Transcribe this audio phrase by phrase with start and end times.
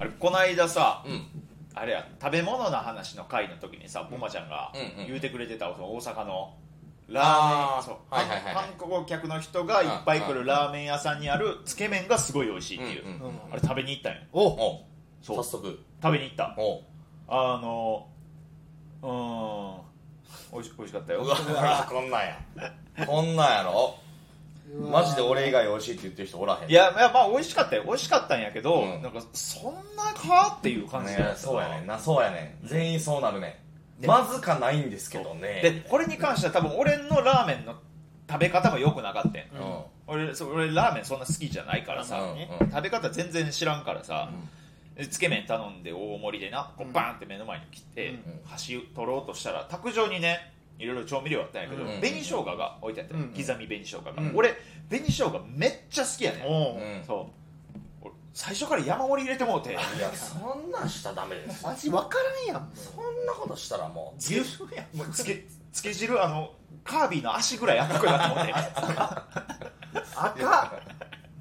[0.00, 1.26] あれこの間さうん。
[1.74, 5.06] あれや食べ物の話の回の時にさボマちゃんがうんうん。
[5.06, 6.54] 言うてくれてたその大阪の
[7.08, 8.54] ラーメあーンそうはいはいはいはい。
[8.54, 14.20] 観光客の人がいっぱい来るラーメン屋さんにあるつけ麺がすごい美味しいっていう、うんうんうんあれ食べに行ったんよ。
[14.32, 14.86] おお
[15.22, 15.36] そう。
[15.36, 15.78] 早速。
[16.02, 16.54] 食べに行った。
[16.58, 16.82] お
[17.28, 18.06] あの
[19.02, 19.90] うーん
[20.52, 21.20] おいし美味しかったよ。
[21.20, 21.36] うわ
[21.88, 23.06] こんなんや。
[23.06, 23.96] こんなんやろ
[24.78, 26.70] マジで俺以外美味しいって言ってる人おらへん。
[26.70, 27.82] いやいやまあ美味しかったよ。
[27.84, 29.02] 美味しかったんやけど、うん。
[29.02, 32.66] なんかそんなかっていう感じだそうやねんなそうやねん。
[32.66, 33.60] 全員そうなるね
[34.00, 34.06] ん。
[34.06, 35.60] まずかないんですけどね。
[35.62, 37.74] でこれに関しては多分俺のラーメンの
[38.30, 39.80] 食べ方も良くなかったんうん。
[40.06, 42.70] 俺そう俺ラーメンそんな好きじゃないからさ、うんねうん。
[42.70, 44.30] 食べ方全然知らんからさ、
[44.96, 48.22] でつけ麺頼んで大盛りでなこうバーンって目の前に切って、うん。
[48.44, 52.00] 箸取ろうとしたら卓上にねいろいろ調味料あったんやけど、うん。
[52.00, 53.28] 紅生姜が置いてあって、うん。
[53.28, 54.32] 刻み紅生姜が、うん。
[54.34, 54.56] 俺
[54.88, 56.78] 紅生姜めっちゃ好きやねん、おう。
[56.78, 57.30] うんそ
[58.02, 58.06] う。
[58.06, 59.70] 俺最初から山盛り入れてもうて。
[59.70, 59.80] いや
[60.14, 62.62] そんなんしたらダメです味わからんやん。
[62.62, 64.40] もそんなことしたらもうつけ
[64.96, 68.54] もうつけつけ汁あのカービィの足ぐらい赤くなって思って。
[70.16, 70.72] 赤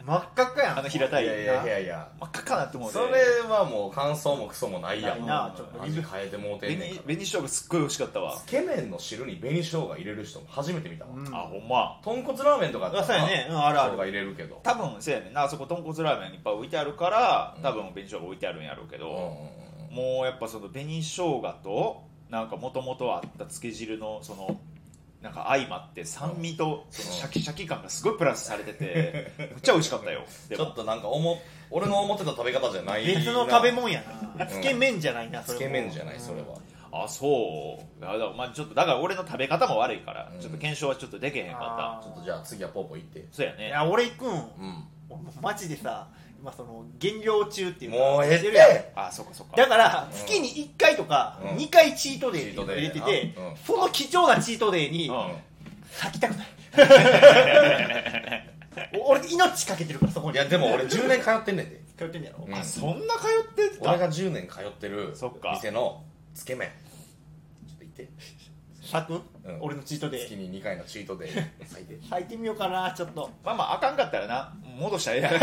[0.10, 0.80] 真っ赤っかやん。
[0.80, 1.24] あの平たい。
[1.24, 1.80] いやいやいや。
[1.80, 5.26] いや真っ赤かなって思ってそれはもう感想もクソもないやん。
[5.26, 8.36] なちょっと味変えてもうてんねん紅紅生姜すっごい美味しかったわ。
[8.38, 11.28] つけ麺の汁に紅生姜入れる人も初めて見たわ、うん。
[11.28, 12.00] あほんま。
[12.04, 13.48] 豚骨ラーメンとかやったらあそうやね。
[13.50, 13.92] うんあるある。
[13.92, 14.60] 生姜入れるけど。
[14.64, 15.44] 多分そうやねんな。
[15.44, 24.60] あそこ豚骨ラーメンいっぱい置いてあるから多分紅生姜置いてあるんやろうけど、うんもうやっぱその紅生姜となんかもともとあったつけ汁のその
[25.22, 30.24] なんか相まって酸味とそのシャキシャキ感がすごいプラスされててめっちゃ美味しかったよ。
[30.50, 33.06] ちょっとなんか思俺の思ってた食べ方じゃない。
[33.06, 34.02] 別の食べ物や
[34.38, 34.46] な。
[34.46, 34.50] うん。
[34.50, 35.60] つけ麺じゃないなそれも。
[35.60, 36.48] つけ麺じゃないそれは。
[36.92, 38.02] あそう。
[38.02, 40.40] だからまあちょっとだから俺の食べ方も悪いから、うん。
[40.40, 43.28] ちょっと検証はちょっとでけへんかあちょっとじゃあ次はポーポー行って。
[43.32, 43.68] そうやね。
[43.68, 44.30] いや俺行くん。
[44.30, 44.84] うん。
[45.10, 46.08] 俺もうマジでさ
[46.42, 49.58] 今その減量中っていうかもうええっしてるやんてあそうかそうか。
[49.58, 51.50] だから月に1回とかうん。
[51.58, 55.36] 2回チートデーっていうのを入れてチーてトデーなうんその貴重なチートデーにうん。
[55.92, 56.48] 咲きたくない。
[58.98, 60.36] お俺命かけてるからそこに。
[60.36, 61.82] いやでも俺10年通ってんねんで。
[61.98, 62.46] 通ってんねやろ？
[62.48, 62.56] うん。
[62.56, 63.90] あそんな通ってた？
[63.90, 65.52] 俺が10年通ってるそっか。
[65.56, 66.04] 店の
[66.34, 66.70] つけ麺。
[67.68, 68.10] ちょっと行って。
[68.82, 69.22] 咲く
[69.54, 69.62] うん。
[69.62, 71.30] 俺のチートデ月ーに2回のチートで
[71.66, 73.30] 咲いて咲いてみようかなちょっと。
[73.44, 74.54] まあまああかんかったらな。
[74.80, 75.34] 戻したらええやん。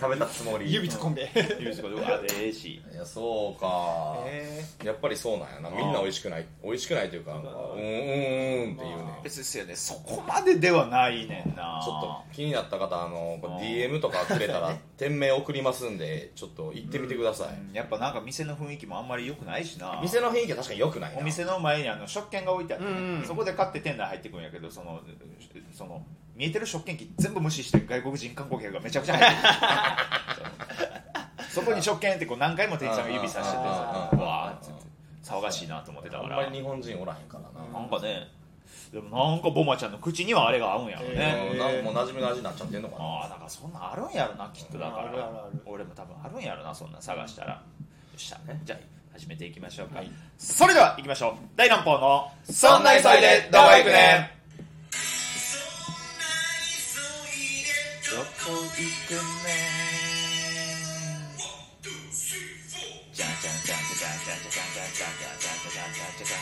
[0.00, 0.72] 食べたつもり。
[0.72, 1.22] 指突っ込んで。
[1.22, 1.26] い
[1.70, 2.02] うことで。
[2.02, 2.74] うわでええし。
[2.74, 4.16] いやそうか。
[4.26, 5.70] えやっぱりそうなんやな。
[5.70, 6.46] みんな美味しくない。
[6.64, 9.04] 美味しくないというかなんかうーんうーんっていうね。
[9.22, 9.76] 別ですよね。
[9.76, 11.80] そこまでではないねんな。
[11.84, 17.74] ちょっと気になった方あのこー DM とかくれたら店名送りますんでちょっと行ってみてください、うん。
[17.74, 19.98] やっぱなんか店の雰囲気もあんまり良くないしな。
[20.02, 21.20] 店の雰囲気は確かに良くないな。
[21.20, 23.24] お店の前にあの食券が置いてあってね、うんうん。
[23.24, 25.00] そこで買って店内入ってくるんやけどその
[25.72, 26.04] その
[26.36, 29.48] 見えてる食券機全部無視して外国人観光客がめちゃくちゃ入ってる。
[31.52, 34.72] そこに食券ってこう何回も店員さんが指さしててさわーって
[35.22, 38.26] 騒がしいなと思ってたあんからまり日本人おらへんからな、なんかね
[38.90, 43.04] でもなんかボマちゃんの口にはあれが合うんやろね、えーうんなんもう馴染みの味になっちゃってんのかな。
[43.04, 45.08] ああなんかそんなんあるんやろなきっとだから。
[45.08, 45.62] あるあるある。
[45.66, 47.52] 俺も多分あるんやろなそんなん探したら。
[47.52, 47.58] よ
[48.16, 48.40] っしゃ。
[48.64, 48.78] じゃあ
[49.12, 50.10] 始めていきましょうか、はい。
[50.38, 51.32] それでは行きましょう。
[51.56, 54.28] 大乱暴の「そんな急いでどこ行くねん」
[58.12, 59.22] どこ行くねん
[63.12, 64.12] じゃんじゃんじゃんじゃん。
[64.12, 66.40] じゃんじゃんじゃんじゃんじゃんじゃんじゃんじゃんじゃんじゃん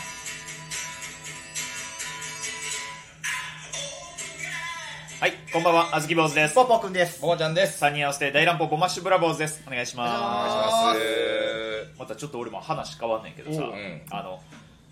[5.21, 5.95] はいこんばんは。
[5.95, 6.55] あずき坊主です。
[6.55, 7.21] ポポくんです。
[7.21, 7.83] ボマちゃんです。
[7.83, 9.61] 3人合わせて大乱暴ボマッシュブラボーズです。
[9.67, 13.63] お願いしお願いしまますまたちょっと俺も話変わんねんけどさ、
[14.11, 14.39] あの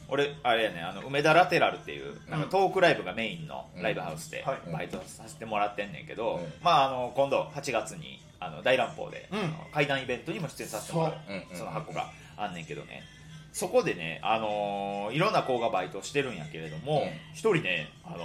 [0.10, 4.72] 俺あれやねあの梅田ラテラルっていうなんかトークライブがメインのライブハウスではい。
[4.72, 6.54] バイトさせてもらってんねんけど、うん。
[6.64, 9.30] まああの今度8月にあの大乱暴で、
[9.74, 11.14] 怪談イベントにも出演させてもらう。
[11.56, 13.04] その箱があんねんけどね。
[13.52, 17.08] そこでね、あのーいろんな子がバイトしてるんやけれどもうん。
[17.34, 18.18] 一、人ねあの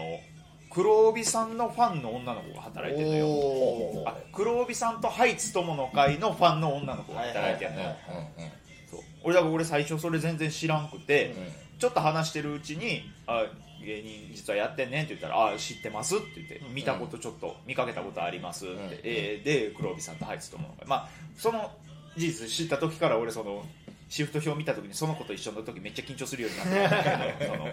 [0.75, 4.03] 黒帯さんのファンの女の子が働いてるのよ。
[4.07, 7.97] あ黒帯さんとハイツ友の会のファンの女の子が働いてるのよ、
[9.23, 11.65] 俺だから俺最初それ全然知らんくて、うん。
[11.79, 13.45] ちょっと話してるうちに「あ
[13.85, 18.81] 芸人実はやってんねん」って言ったら「あ知ってます」って言って「見たことちょっと見かけたことあります」って、うん。
[19.03, 20.87] えーで黒帯さんとハイツ友の会。
[20.87, 21.71] まあその
[22.17, 23.65] 事実知った時から俺その
[24.09, 27.69] シフト表見た時にその子と一緒の時めっちゃ緊張するようになってたんだけどその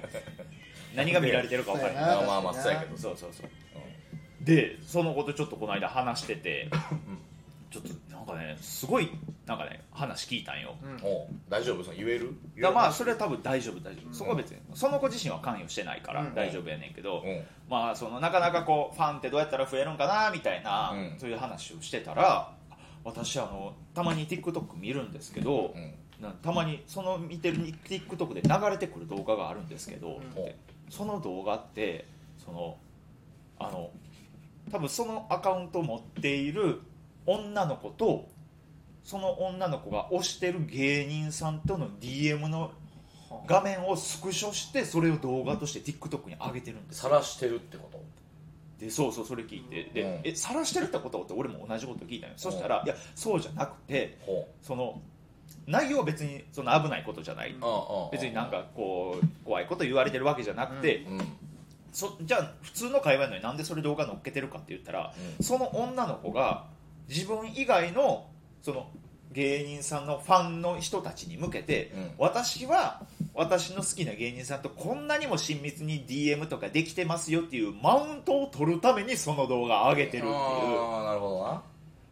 [0.95, 2.21] 何が見られてるか分からな。
[2.21, 2.97] いまあまあそうやけど。
[2.97, 3.49] そうそうそう。
[4.41, 6.69] でその子とちょっとこの間話してて
[7.69, 9.11] ちょっとなんかねすごい
[9.45, 10.75] なんかね話聞いたんよ。
[10.83, 10.99] うん。
[11.03, 11.83] おう大丈夫？
[11.83, 12.33] その言える？
[12.57, 14.13] だからまあそれは多分大丈夫大丈夫。
[14.13, 16.35] そこは別にその子自身は関与してないからうん。
[16.35, 17.43] 大丈夫やねんけど、うん。
[17.69, 21.19] まあそのなかなかこうファンってどうやったら増えるんかなみたいな、うん。
[21.19, 22.51] そういう話をしてたら
[23.03, 25.93] 私あのたまに TikTok 見るんですけど、うん。
[26.19, 30.35] なたまにその見てる TikTok で流れてくる動画があるんですけど、うん。
[30.35, 30.55] で
[30.91, 32.05] その動画って
[32.37, 32.77] その
[33.57, 33.89] あの
[34.71, 36.81] 多分そのアカウントを持っている
[37.25, 38.27] 女の子と
[39.01, 42.71] その女の子が推してる芸人さんとの DM の
[43.47, 47.09] 画面をスクショしてそれを動画として TikTok に上げてるんですよ。
[47.09, 48.01] 晒してるってこと？
[48.77, 49.89] でそうそうそれ聞いて。
[49.93, 50.19] で、うん。
[50.25, 51.21] え晒してるってこと？
[51.21, 55.01] って俺も同じこと聞いたよ、そしたらいやそうじゃなくてほその
[55.67, 57.55] 内容は別にその危ないことじゃない、
[58.11, 61.05] 別になんかこう怖いこと言われてるわけじゃなくて、
[61.91, 66.65] そじゃあ普通の会話なのになんでそれ動画載っけてるかって言ったら、その女の子が
[67.07, 68.27] 自分以外の
[68.61, 68.89] その
[69.31, 72.11] 芸人さんのファンの人たちに向けて、うん。
[72.17, 73.01] 私は
[73.33, 80.31] 私の好きな芸人さんとこんなにも親密に DM とかできてますよっていうマウントを取るためにその動画を上げてるっていう。
[80.31, 81.61] なるほどな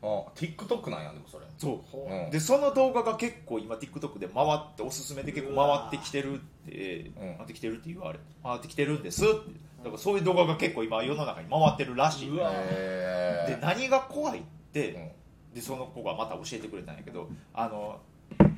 [0.02, 1.46] うん TikTok なんやでもそれ。
[1.58, 1.98] そう。
[1.98, 2.30] うん。
[2.32, 7.36] でその動画が結構今 TikTok で回っておすすめで結構回ってきてるってうん。
[7.36, 8.20] 回ってきてるって言われ。
[8.44, 9.34] 回ってきてるんですって。
[9.80, 12.32] だからそういう動画が結構今世の中に回ってるらしい。
[12.32, 12.52] でうわ。
[12.54, 15.56] へー何が怖いって、うん。
[15.56, 18.00] でその子がまた教えてくれたんやけどあの、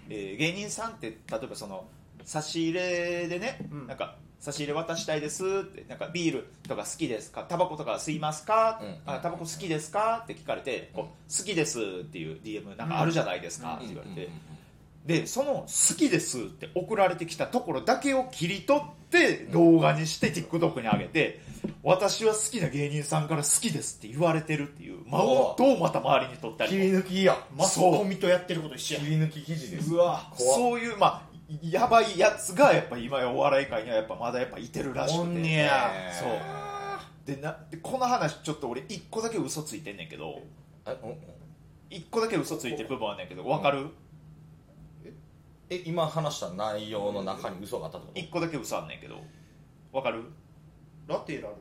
[0.10, 1.86] えー芸人さんって例えばその
[2.26, 3.88] 差し入れでね、うん。
[3.88, 7.44] なんか差し入れ渡したいですってなんかビールとか好きですか？
[7.44, 8.98] タバコとか吸いますか、うん。
[9.06, 10.22] あタバコ好きですか？
[10.24, 14.30] って聞かれて、こう好きですっていう DM なんかあるじゃないですか、って言われて、
[15.06, 21.42] でその「好きです」って送られてきたところだけを切り取って動画にして TikTok に上げて
[21.82, 25.28] 私は好きな芸人さんから好きですって言われてるっていうマウン
[25.58, 27.36] トをまた周りに取った切りり抜きや。
[27.58, 29.02] マスコミとやってること一緒や。
[29.02, 29.92] 切り抜き記事です。
[29.92, 30.32] うわ。
[30.38, 30.56] 怖っ。
[30.56, 31.31] そういうまあ
[31.62, 35.30] やばいやつがやっぱ今やお笑い界にはやっぱまだやっぱいてるらしくて。
[35.40, 35.92] ねや。
[36.18, 36.30] そう。
[37.26, 40.42] でなでこの話ちょっと俺一個だけ嘘ついてんねんけど。
[41.90, 43.88] 一個だけ嘘ついてる部分あんねんけどわかる？
[45.70, 48.20] え今話した内容の中に嘘があったってこと？
[48.20, 49.16] 一個だけ嘘あんねんけど。
[49.92, 50.24] わかる？
[51.08, 51.56] ラテラル？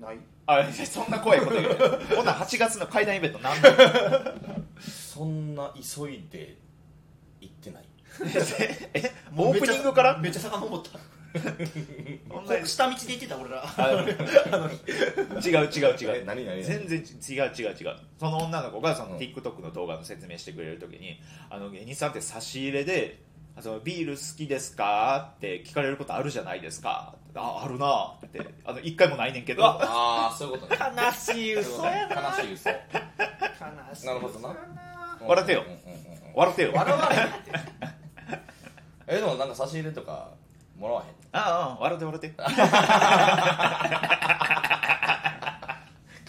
[0.00, 0.18] ない。
[0.46, 1.74] あそんな怖いこと言う
[2.16, 3.76] ほんなら8月の怪談イベントなんなの
[4.78, 6.56] そんな急いで
[8.94, 10.18] えオープニングから？
[10.18, 10.98] めっちゃ遡った。
[12.64, 13.64] 下道で行ってた俺ら。
[13.76, 13.90] あ
[15.44, 16.22] 違う違う違う。
[16.22, 16.62] え何何？
[16.62, 17.96] 全然違う違う違う。
[18.20, 19.18] その女の子がそのうん。
[19.18, 21.20] TikTok の動画の説明してくれるときに
[21.50, 23.20] あの芸人さんって差し入れで
[23.56, 25.32] あそのビール好きですか？
[25.36, 27.16] って聞かれることあるじゃないですか。
[27.34, 29.64] ああるなってあの一回もないねんけど。
[29.66, 30.78] ああそういうことね。
[31.04, 32.36] 悲しい嘘やな。
[32.38, 32.70] 悲しい嘘。
[32.70, 32.76] 悲
[33.94, 34.14] しいな。
[34.14, 34.54] るほどな。
[35.20, 35.64] 笑ってよ。
[36.36, 36.70] 笑ってよ。
[36.74, 38.03] 笑われへん
[39.06, 40.30] えでもなんか差し入れとか
[40.78, 42.34] もらわへんああ笑って笑って。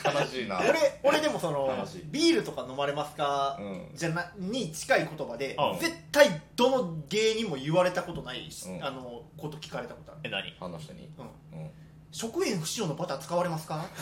[0.06, 0.60] 悲しいな。
[0.60, 0.74] 俺
[1.04, 2.04] 俺でもその悲しい。
[2.12, 3.89] ビールとか飲まれますか、うん。
[3.95, 5.80] じゃなに近い言葉で、うん。
[5.80, 8.83] 絶対どの芸人も言われたことないし、うん。
[8.83, 10.51] あのこと聞かれたことある、え何？
[10.51, 11.69] ファンの人にうん、うん。
[12.12, 13.86] 食塩不使用のバター使われますか？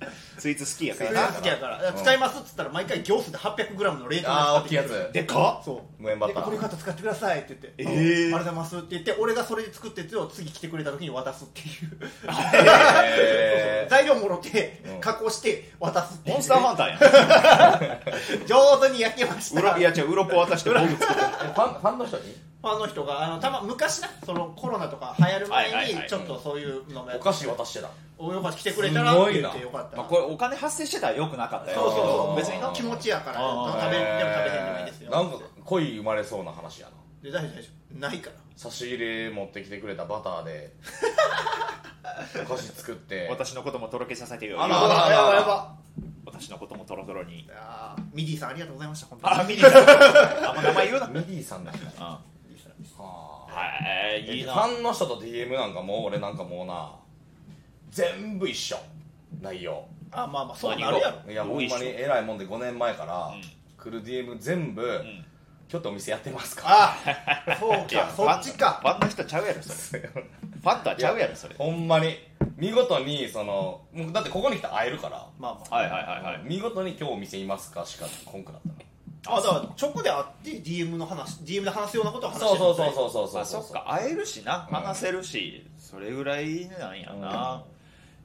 [0.38, 1.40] スイーツ好きやか好らな。
[1.40, 1.96] きやから、うん。
[1.96, 5.10] 使いますっつったら毎回行数で 800g の冷凍あー大きいやつ。
[5.12, 5.64] でかっ。
[5.64, 6.02] そう。
[6.02, 6.36] 無塩バター。
[6.36, 7.74] でこれ買って使ってくださいって言って。
[7.78, 7.86] えー。
[7.88, 12.26] あありがとうございますって言って俺がそれで作ったやつを次来てくれた時に渡すっていう。
[13.88, 15.00] 材料もろてうん。
[15.00, 16.34] 加工して渡すっていう。
[16.34, 16.88] モンスターハンター
[17.90, 18.46] やん。
[18.46, 19.60] 上手に焼けました。
[19.60, 21.04] うろいや違う鱗渡して僕作って
[21.44, 22.36] えファンファンの人に？
[22.66, 27.90] ファンの人があのたま昔なそのコロナとか流行る前はいはいはいにちょっとそういうのもやお菓子渡してた。
[28.18, 29.96] およかった来てくれたらって言ってよかった。
[29.96, 31.80] まあ、これお金発生してたらよくなかったよ。
[31.80, 32.36] そうそうそう。
[32.36, 35.10] 別にな気持ちやからあー食べでも食べへんでもいいですよ。
[35.10, 36.92] なんか恋生まれそうな話やな。
[37.22, 37.98] で大丈夫大丈夫。
[37.98, 38.36] ないから。
[38.56, 40.72] 差し入れ持ってきてくれたバターで
[42.42, 43.28] お菓子作って。
[43.30, 44.62] 私のこともとろけさせてよ。
[44.62, 45.76] あらやばやばやば
[46.24, 47.46] 私のこともとろとろに。
[47.54, 49.40] あーミディさんありがとうございました本当に。
[49.40, 49.72] あミニさん。
[50.48, 51.06] あんま名前言うな。
[51.08, 52.20] ミディさんだあ
[52.98, 56.92] ははいいいフなァンの人と DM なんかもう俺なんかもうな
[57.90, 58.76] 全部一緒。
[59.40, 59.84] 内容。
[60.12, 61.32] あまあまあそうなるやろ。
[61.32, 63.42] いやほんまにえらいもんで5年前からうん。
[63.78, 65.24] 来る DM 全部、うん。
[65.68, 66.96] ちょっとお店やってますかあ
[67.58, 68.78] そういやかそっちか。
[68.82, 70.00] ファンの人ちゃうやろそれ。
[70.62, 71.54] ファンとはちゃうやろそれ。
[71.56, 72.16] ほんまに。
[72.56, 75.26] 見事にそのもうだってここに来たら会えるから。
[75.38, 75.74] まあまあ。
[75.76, 76.40] はいはいはいはい。
[76.44, 78.85] 見事に今日お店いますかしかこんくなったね
[79.28, 83.42] あだから直で会って DM の話 DM で話すようなことを話してそうそうそううそうそうそう。
[83.42, 83.84] あそっか。
[83.88, 84.66] 会えるしな。
[84.68, 84.74] うん。
[84.74, 87.62] 話せるし、それぐらいなんやな、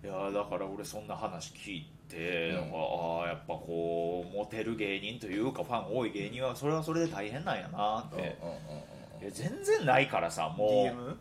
[0.03, 2.55] いやだから俺そんな話聞いて、うん。
[2.55, 8.81] なんかああやっぱこうモテる芸人というかファン多い芸人はそれはそれで大変なんやなって、うんうんうんうん
[9.22, 10.70] いや全然ないからさもう。
[10.70, 11.15] DM?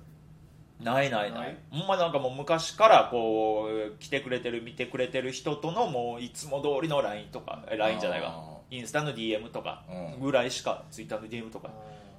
[0.82, 6.30] ないないなないいほんまなんかもう昔からこう来てくれてる見てくれてる人とのもうい。
[6.30, 8.22] つも通りの LINE とかえ LINE じゃない？
[8.22, 10.20] わあインスタの DM とかうん。
[10.20, 11.70] ぐらいしか Twitter の DM とか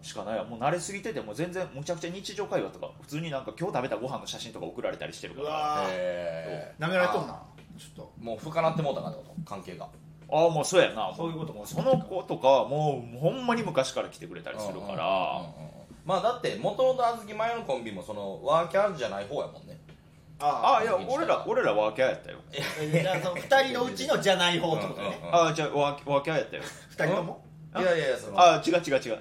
[0.01, 0.43] しかないわ。
[0.43, 5.47] もう慣れすぎててもう全然むちゃくちゃ日常会話とか普通になんか今日食べたご飯の写真とか送られたりしてるから。
[5.47, 5.87] うわー。
[5.91, 7.41] えーなめられとんな。
[7.77, 8.13] ちょっと。
[8.19, 9.49] もう深なってもうたかってこと？
[9.49, 9.87] 関係が。
[10.33, 11.13] ああもうそうやな。
[11.15, 11.31] そう。
[11.31, 11.65] いうことも。
[11.65, 15.05] その子とかはもうほんまに昔から来てくれたりするから。
[15.05, 15.71] うんうんうんうん。
[16.03, 19.79] まあだって元々あずき前のコンビもそのワーキャーじゃない方やもんね
[20.41, 22.37] ああいやあ俺ら俺らワーキャーやったよ。
[23.23, 26.63] その2人のうちのじゃない方ってことねああじゃあワーワーキャーやったよ。
[26.97, 27.43] 2人とも？
[27.77, 28.39] いやいやいやその。
[28.39, 29.19] あ違う違う違う。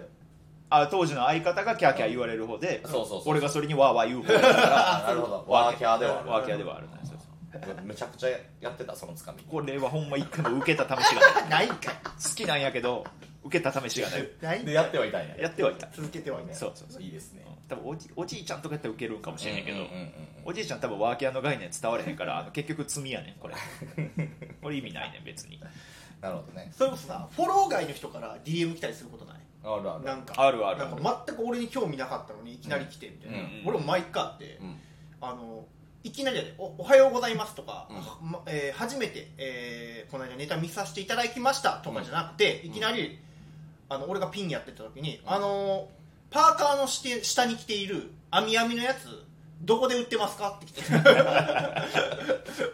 [0.71, 5.45] あ当時の相方がキャーキャー言われる方でそうそうそう俺がそれにワーワー言う方だから あなるほど。
[5.49, 6.31] ワーキャーではある。
[6.31, 6.93] ワーキャーではあるね。
[7.05, 8.29] そうそうめちゃくちゃ
[8.61, 9.43] やってたそのつかみ。
[9.45, 11.49] これはほんま一回も受けた試しがない。
[11.51, 11.95] ないんかい。
[12.05, 13.05] 好きなんやけど
[13.43, 14.29] 受けた試しがない。
[14.41, 15.37] ないでやってはいたんや。
[15.39, 15.89] やってはいた。
[15.93, 17.45] 続けてはいないそうそうそういいですね。
[17.69, 20.13] 多分おじおじいちゃんとかやったら受けるんかもしれへんけど、うんうんうんうん。
[20.45, 23.55] おじいちゃん多分ワーキャーの概念伝われへんからあの結局罪やねんこれ。
[24.63, 25.61] これ意味ないねん別に。
[26.21, 26.71] なるほどね。
[26.77, 29.37] それこそさフォロー外の人から DM 来たりすることない？
[29.63, 30.05] あるある。
[30.05, 30.35] なんか。
[30.37, 34.81] あるあるなんか全く俺に興味なかったのにいきなり来てみたいな、うん俺も毎回あって、うん。
[35.23, 35.65] あの
[36.03, 37.87] いきなりやでお「おはようございます」とか、
[38.23, 43.19] まえー初めて、えーこの間ネタ見させていただきました」とかじゃなくて、いきなり
[43.91, 45.33] あの俺がピンやってた時に、うん。
[45.33, 45.89] あの
[46.31, 49.27] パーカーのして下に着ている網網のやつ
[49.63, 50.57] どこで売ってますか？
[50.57, 50.83] って来て。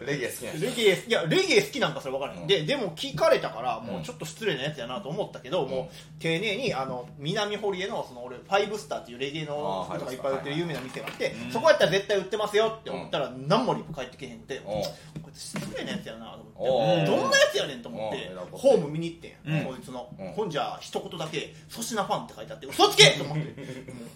[0.05, 2.47] レゲエ好きな人レゲエいやレゲエ好きなんかそれ分からない、うん。
[2.47, 4.01] ででも聞かれたからもうん。
[4.01, 5.69] うちょっと失礼なやつやなと思ったけど、うん。
[5.69, 11.51] もう丁寧にあの南堀江のその俺ファイブスターっていうレゲエの服とかいっぱい売ってる有名な店があって、うん。
[11.51, 14.81] そこやったら絶対売ってますよって思ったら何もリプ返ってけへんくて、こ
[15.29, 17.05] いつ失礼なやつやなと思って。
[17.05, 19.65] どんなやつやねんと思ってホーム見に行ってん、うん。
[19.65, 20.31] こいつの、うん。
[20.31, 23.43] ほんじゃ一言だけ「粗品ファン」って書いてあって嘘つけと思って。
[23.61, 23.61] う。
[23.61, 24.09] ん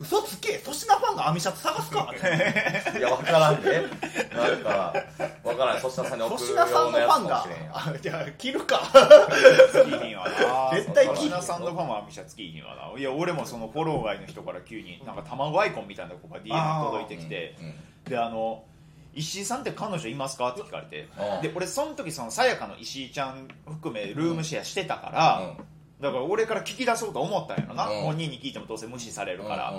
[0.00, 2.12] 嘘つけ粗品ファンが網シャツ探すか？
[2.98, 3.82] いや分からんで。
[4.34, 4.94] なんか
[5.42, 5.78] 分からん。
[5.78, 7.42] 粗品さんに送粗るよ品さんうなやつかものファンが。
[7.42, 8.80] しれんやあじゃあ着るか。
[9.72, 10.26] 好きひんわ
[10.72, 10.76] な。
[10.76, 12.98] 絶対木田さんのファンはアミシャつきひんわな。
[12.98, 17.56] いや俺もそのフォロー外の人から急になんか卵アイコンみたいな子が DM 届いてきて。
[17.60, 17.74] うんうん
[18.08, 18.64] であの
[19.14, 20.52] 石井さんって彼女いますか？
[20.52, 21.08] って聞かれて。
[21.36, 21.42] うん。
[21.42, 25.56] で俺その時そのさやかの石井ちゃん含めルームシェアしてたから、
[26.00, 28.00] だから俺から聞き出そうと思ったんやろな、うん。
[28.02, 29.74] 本人に聞いてもどうせ無視されるから、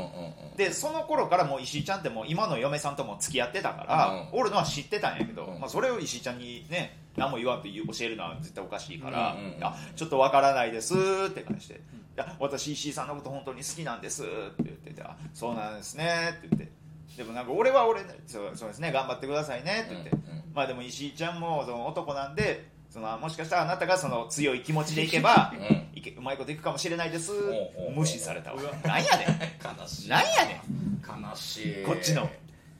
[0.57, 5.59] でその頃からもう石井ちゃんってもう今の嫁さんとも付き合ってたから、うんおるのは知ってたんやけど、うん。
[5.59, 7.71] まあ、それを石井ちゃんにね何も言わんと教
[8.01, 11.75] えるのは絶対おかしいから、あちょっとわからないですって感じで
[12.15, 16.79] 「いや私石井さんのこと本当に好きなんです」って言ってて「あそうなんですね」って言って。
[17.17, 20.11] でもなんか俺は俺でそうそうですね頑張ってくださいねって言って、
[20.53, 27.31] まあでも石井ちゃんもその男なんでそのもしかしたらあなたがその強い気持ちでいけば、うんいけうまいこといくかもしれないです。
[27.95, 28.61] 無視されたわ。
[28.83, 29.79] なんやねん。
[29.79, 30.09] 悲しい。
[30.09, 30.61] なんやね
[31.05, 31.83] 悲しい。
[31.83, 32.29] んこっちの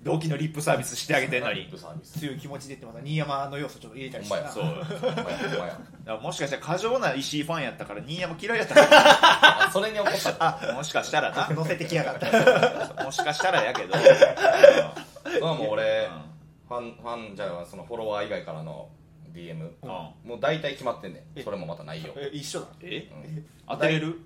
[0.03, 1.69] 同期のリップサービスしてあげてんのに。
[2.03, 4.49] 強い気持ちでってまた新山の要素ちょっと入れたりしてな。
[4.49, 6.21] そう。
[6.21, 9.69] もしかしたら過剰な石井ファンやったから新山嫌いやった。
[9.71, 10.59] それに怒った。
[10.65, 11.49] らもしかしたらな。
[11.53, 13.03] 乗せてきやがった。
[13.03, 13.95] もしかしたらやけど。
[15.41, 16.29] まあもう俺うん
[16.69, 18.89] ファンファンじゃあそのフォロワー以外からの
[19.33, 19.89] DM うん。
[19.89, 21.41] もう大体決まってんねえ。
[21.41, 22.67] んそれもまたないよえ一緒だ。
[22.81, 23.45] えうん。
[23.67, 24.19] 当てれる？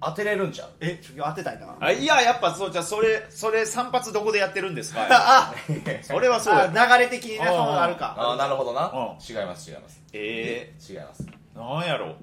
[0.00, 0.70] 当てれるんちゃう？
[0.80, 1.76] えちょ当てたいな。
[1.80, 5.06] あいややっぱそうじゃあそれそれ散髪どこでやってるんですか？
[5.10, 5.54] あ
[6.02, 8.14] それはそうあや流れ的にねそううんあるか。
[8.16, 8.86] ああなるほどな。
[8.92, 9.00] うん。
[9.28, 10.00] 違います違います。
[10.12, 11.24] え違います。
[11.54, 12.14] ー、なんやろ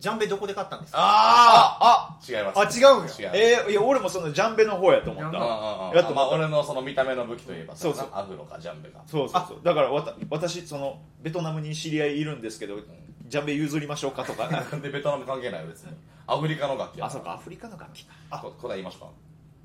[0.00, 0.98] ジャンベどこで買ったんですか？
[1.00, 2.58] ああ違います。
[2.58, 3.02] あ違うんや。
[3.02, 3.22] 違います。
[3.22, 5.30] えー、いや俺もそのジャンベの方やと思った。
[5.30, 5.46] ジャンベ。
[5.46, 8.08] うんうんうんやっとまあ俺のその見た目の武器といえばそうそう。
[8.12, 9.58] アフロかジャンベがそうそうそう。
[9.64, 12.76] だからわた私そのベトナムに知り合いいるんですけど
[13.26, 14.48] ジャンベ譲りましょうかとか。
[14.48, 15.92] な んでベトナム関係ないよ別に。
[16.28, 18.14] アフリカの楽器やあそうかアフリカの楽器か。
[18.30, 19.10] あこ答え言いましょ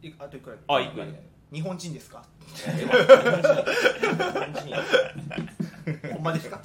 [0.01, 0.97] ういあといくらあいく。
[0.97, 1.19] 何々
[1.51, 2.23] 日本人ですか？
[2.43, 2.99] 日本
[4.53, 4.79] 人や
[6.13, 6.61] ほんまですか？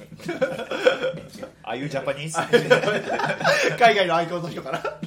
[1.63, 2.37] ああいうジャパニーズ
[3.77, 4.99] 海外のアイコンの人から。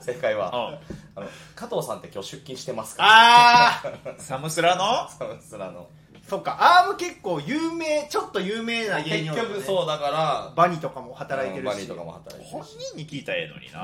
[0.00, 0.48] 正解は。
[0.48, 0.96] うん。
[1.14, 3.04] あの加藤さんって今日出勤してますか？
[3.04, 5.08] ああサムスラの？
[5.10, 5.88] サムスラの。
[6.28, 6.56] そっか。
[6.60, 10.52] アーム結構有名ちょっと有名な芸結人う局そうだから。
[10.56, 11.66] バニとかも働いてるし。
[11.66, 12.66] バニーとかも働いて本る。
[12.66, 13.80] し人に聞いたらええのにな、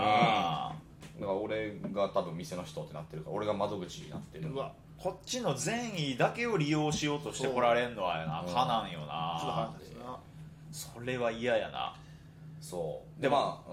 [1.20, 4.48] だから俺が多分店の人ってなってるから俺が窓口になってる。
[4.50, 10.18] うわこっちの善意だけを利用しようとしてこられんのはやなかなんよちょっとな。
[10.72, 11.94] それは嫌やな、
[12.60, 13.22] そう。
[13.22, 13.72] でもまあ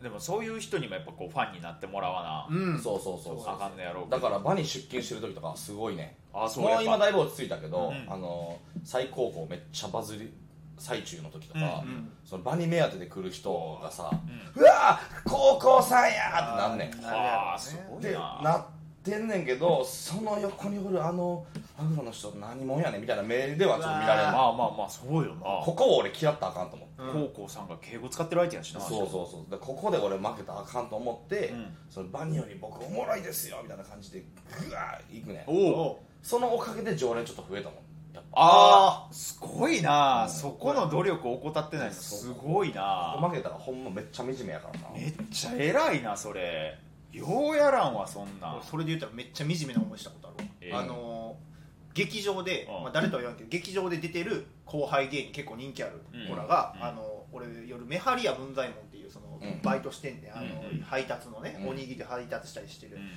[0.00, 2.74] ん、でもそういう人にもやっぱこうファンになってもらわな、うん。
[2.74, 3.20] うんそうそう。
[3.22, 6.16] そうあかんのやろうだから場に出勤してる時とかすごいね。
[6.34, 6.64] あそう。
[6.64, 8.12] もう今だいぶ落ち着いたけど、うん。
[8.12, 10.32] あの最高峰めっちゃバズり
[10.78, 11.88] 最中の時とか、うん。
[11.88, 12.12] うん。
[12.24, 14.60] その場に目当てで来る人がさ「ん。
[14.60, 16.92] うわ高校さんや!」ってなんねん。
[16.92, 17.04] うん。
[17.04, 18.79] はあすごいでななって
[19.16, 21.46] んねんけどその横におるあの
[21.78, 24.26] アフロの人何者やねんみたいな目ではちょっと見られる。
[24.26, 25.40] まあまあまあそうよな。
[25.64, 27.02] ここを俺嫌ったらあかんと思って。
[27.02, 27.28] うん。
[27.32, 28.80] 高校さんが敬語使ってる相手やしな。
[28.80, 29.50] そうそうそう。
[29.50, 31.76] でここで俺負けたらあかんと思って、うん。
[31.88, 34.20] そのバニより僕おもろいですよみたいな感じで
[34.68, 35.50] グワーいくねん。
[35.50, 37.78] おおおそのおかげで常連ちょっと増えたもん。
[38.12, 40.30] やっぱああすごいな、うん。
[40.30, 41.86] そこの努力を怠ってない。
[41.86, 43.16] のすごいな。
[43.18, 44.90] 負けたらほんまめっちゃ惨めやからな。
[44.94, 46.76] めっちゃ偉いなそれ
[47.12, 48.62] ようやらんわそんなん。
[48.62, 51.50] それで言ったらめっちゃ惨めな思いしたことあるわ、えーあのー
[51.92, 52.82] 劇場で、うん。
[52.84, 56.84] まあ、誰とは言わんけど劇場で出てる後輩芸人結構人気ある子らが、うん。
[56.84, 59.60] あの俺夜メハリア文左衛門っていうその、うん。
[59.62, 60.32] バイトしてんねん。
[60.32, 61.68] あの、うん配達のね、うん。
[61.70, 63.10] おにぎり配達したりしてる、うん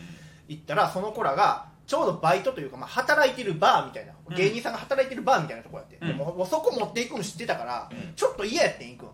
[0.50, 4.36] 行ったらその子らがちょうどバイトというか、まあ、働いてるバーみたいな、うん。
[4.36, 6.08] 芸人さんが働いてるバーみたいなとこやって、うん。
[6.08, 8.14] でももうそこ持っていくの知ってたから、うん。
[8.16, 9.10] ちょっと嫌やってん行くん。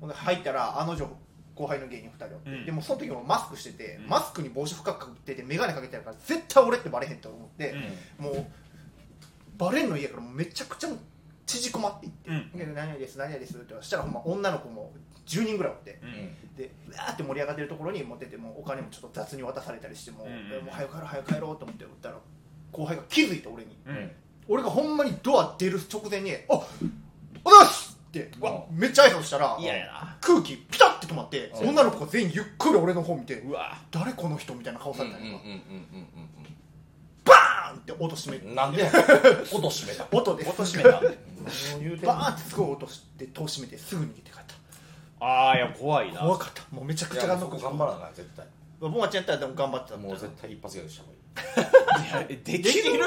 [0.00, 1.06] ほんで入ったらあの女
[1.58, 2.66] 後輩の芸人2人おって、うん。
[2.66, 4.08] でもその時もマスクしてて、うん。
[4.08, 7.74] マスクに帽子深くかけてて眼鏡かけてるから絶対俺ってバレへんと思って、
[8.18, 8.46] もう
[9.56, 10.88] バレんの嫌やからもうめちゃくちゃ
[11.46, 14.92] 縮こまっていってうん「で何々です何々です」ってそしたらほんま女の子も
[15.26, 15.98] 10人ぐらいおって
[16.56, 20.64] でうわーって盛り上がってるところに持っててもうお金もちょっと雑に渡されたりしても,、うんうん。
[20.64, 22.18] もう早く帰ろう早く帰ろうと思って打ったら
[22.70, 23.76] 後輩が気づいて俺に。
[23.86, 24.10] うん。
[24.50, 26.88] 俺がほんまにドア出る直前に「あっおはよう
[27.44, 29.56] ございます!」ってうわめっちゃ挨拶したら
[30.20, 31.68] 空気ピタッて止まってうん。
[31.70, 35.42] 女の子が全員ゆっくり俺の方見てうわ「誰この人?」みたいな顔されたりとか
[37.24, 38.82] バーンって音閉めなんで
[39.52, 40.06] 音閉めた。
[40.10, 40.44] 音で。
[40.48, 41.00] 音閉めた。
[42.06, 44.42] バーンってすごい音して戸閉めてすぐ逃げて帰っ
[45.20, 46.14] ああいや怖いな。
[46.14, 46.62] た怖かった。
[46.70, 47.46] もうめちゃくちゃ頑張
[47.84, 48.46] らなあかん絶対
[48.80, 49.96] ボマちゃんやったらでも頑張ってた。
[49.98, 51.14] もう絶対一発ギャグした方が
[52.22, 53.04] いいいやでできる？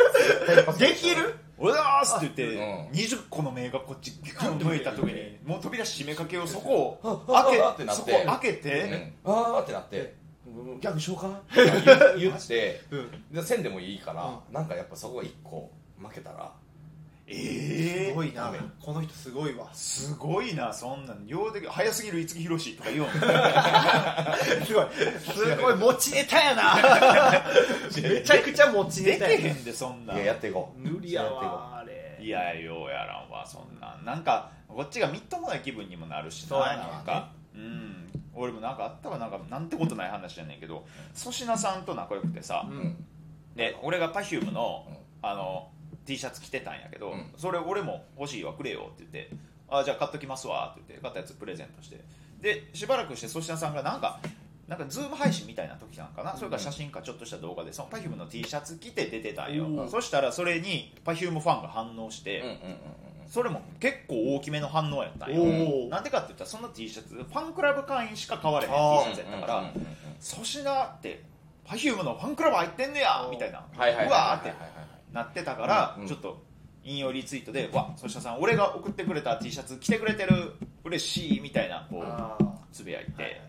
[0.78, 1.36] でできる？
[1.64, 2.26] おはようございます。
[2.26, 2.88] って言って、うん。
[2.90, 8.62] 20個の目がこっちギュンと向いた時にもう扉閉めかけようそこを開けてなってそこ開けうん。
[8.64, 10.16] て、あーってなって
[10.48, 10.80] うん。
[10.80, 11.64] ギャグしようかなって
[12.18, 13.12] 言言ってうん。
[13.32, 13.62] でせん。
[13.64, 14.66] でもいいからなん。
[14.68, 15.70] かやっぱそこが一個
[16.02, 16.52] 負けたら
[17.34, 18.54] ええすごいな。
[18.82, 19.70] この人すごいわ。
[19.74, 23.10] すごいなそんなんようで早すぎる五木ひろしとか言おう。
[24.66, 24.86] すごい。
[25.20, 26.76] すごい持ちネタやな。
[28.02, 30.14] めちゃくちゃ持ちでネタやけへんでそんな。
[30.14, 30.80] んいややっていこう。
[30.80, 34.06] 無理やわあれいやようやらんわそんなん。
[34.06, 37.30] なんかこっちがみっともない気分にもなるしなそうやねなんか。
[37.56, 38.12] うん。
[38.34, 39.18] 俺もなんかあったわ。
[39.18, 40.86] なんかなんてことない話やねんけど
[41.18, 43.06] 粗品さんと仲良くてさ、ううんん。
[43.56, 44.98] で俺が Perfume の,、うん。
[45.22, 45.70] あの
[46.12, 47.26] T シャツ着てたんやけど、うん。
[47.38, 49.30] それ俺も欲しいわくれよって言って
[49.70, 52.00] あじゃあ買っときますわって言って買ったやつプレゼントして。
[52.42, 54.20] でしばらくして粗品さんがなんか
[54.68, 62.58] なんか Zoom 配信みたいな時なんかな、それから写真かちょっとした動画でその Perfume の T シャツ着て出てたんよ、おーそしたらそれに Perfume ファンが反応して、うんうんうん
[63.32, 65.42] それも結構大きめの反応やったんよ。
[65.42, 65.88] おー。
[65.88, 69.86] なんでかって言ったらその T シャツファンクラブ会員しか買われへん T シャツやったからうんうんうんうん。
[70.20, 71.24] 粗品って
[71.66, 73.64] Perfume のファンクラブ入ってんねやみたいな。
[73.74, 76.08] はいはいうわーってはいはいはいなってたから、うん。
[76.08, 76.42] ちょっと
[76.84, 82.38] 引用リツイートで「わ粗品さん俺が送ってくれた T シャツ着てくれてる嬉しい」みたいなこうあ
[82.72, 83.42] つぶやいて、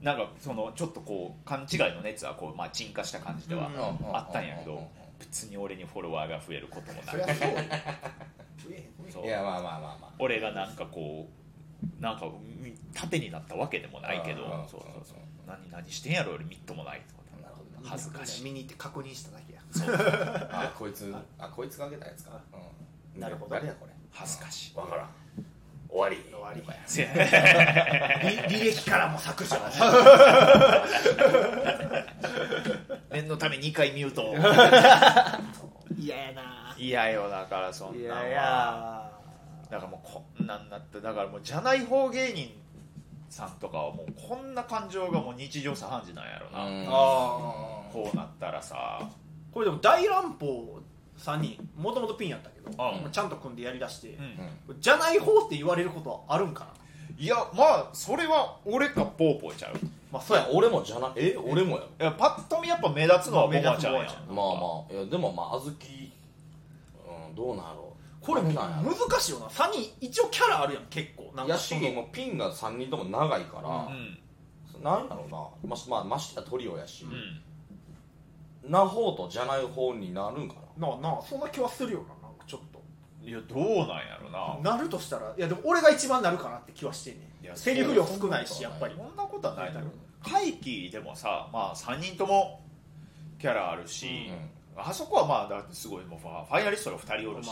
[0.00, 4.16] なんかそのちょっとこう勘違いの熱はこう、まあ、沈下した感じではうん。
[4.16, 4.78] あったんやけど、うん。
[4.78, 4.84] うん。
[4.84, 4.88] うん。
[5.18, 7.18] 別に俺にフォロワーが増えることもなく。
[9.22, 14.62] いやまあまあまあまあ俺がなんかこうなんかうん縦になったわけでもないけどうん。
[14.62, 14.68] うん。
[14.68, 15.18] そうそうそう。
[15.46, 17.90] 何何してんやろ俺みっともないとかなるほどな。
[17.90, 18.44] 恥ずかしい。
[18.44, 19.49] 見に行って確認しただけ。
[19.49, 19.49] や
[20.50, 22.40] あこいつあこいつがあげたやつか。
[23.14, 23.20] うん。
[23.20, 23.92] なるほど誰やこれ。
[24.10, 24.76] 恥ずかしい。
[24.76, 25.08] わからん。
[25.88, 26.16] 終わり。
[26.30, 26.62] 終わり。
[26.62, 29.56] 履 履歴からも削除
[33.12, 34.34] 念 のため2回見ると。
[35.98, 36.74] 嫌やな。
[36.78, 39.10] 嫌よだからそんいなんは。
[39.70, 41.00] だからもうこんなんなって。
[41.00, 42.50] だからもうじゃない方芸人
[43.28, 46.86] さんとかはもうこんな感情がもう日常茶飯事なんやろな、うん。
[46.86, 46.90] あ
[47.92, 49.08] こうなったらさ
[49.52, 50.80] これでも大乱暴
[51.18, 53.10] 3人もともとピンやったけど、うん。
[53.10, 54.18] ちゃんと組んでやりだして、
[54.68, 54.80] うん。
[54.80, 56.70] じゃない方って言われることはあるんかな？
[57.18, 59.74] いやまあそれは俺かポーポーちゃう。
[60.10, 60.48] まあそうや。
[60.52, 61.82] 俺もじゃなえ俺もや。
[62.00, 64.34] いやパッと見やっぱ目立つのはボマちゃんや目立つボマちゃん。
[64.34, 64.52] まあま
[64.90, 64.92] あ。
[64.94, 65.76] いやでもまあ小豆
[67.28, 68.24] うんどうなんやろう。
[68.24, 69.46] これなんやろ難しいよな。
[69.46, 71.32] 3人一応キャラあるやん結構。
[71.36, 74.82] なんかやしもうピンが3人とも長いから、うん。
[74.82, 75.38] なんやろうな。
[75.68, 77.12] ままあましてやトリオやし、うん
[78.68, 80.88] な方とじゃない方になるんかな？
[80.88, 82.80] なあなあそんな気はするよななんかちょっと。
[83.22, 84.76] いやどうなんやろな。
[84.76, 88.94] なるとしたらいやでも俺が一番なるかなって気はしてんねいやんセリフ量少ないしやっぱり。
[88.96, 89.86] そんなことはないだろ
[90.22, 92.60] 怪奇でもさまあ3人とも
[93.38, 94.30] キャラあるし、
[94.76, 97.48] あそこはまあだってすごいもうファファイナリストが2人おるし、